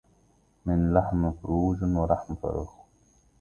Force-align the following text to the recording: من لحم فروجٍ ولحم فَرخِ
من 0.65 0.79
لحم 0.93 1.21
فروجٍ 1.39 1.79
ولحم 1.99 2.29
فَرخِ 2.41 2.71